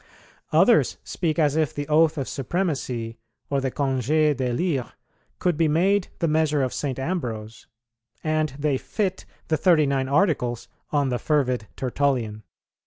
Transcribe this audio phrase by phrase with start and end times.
[0.51, 3.19] Others speak as if the oath of supremacy
[3.51, 4.93] or the congé d'élire
[5.37, 6.97] could be made the measure of St.
[6.97, 7.67] Ambrose,
[8.23, 12.41] and they fit the Thirty nine Articles on the fervid Tertullian.